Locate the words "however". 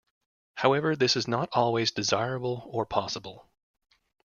0.55-0.95